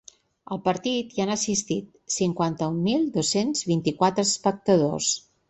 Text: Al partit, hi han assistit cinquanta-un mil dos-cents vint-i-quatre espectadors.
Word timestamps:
Al 0.53 0.59
partit, 0.67 1.11
hi 1.17 1.21
han 1.25 1.33
assistit 1.33 2.15
cinquanta-un 2.15 2.81
mil 2.89 3.05
dos-cents 3.19 3.63
vint-i-quatre 3.75 4.27
espectadors. 4.31 5.13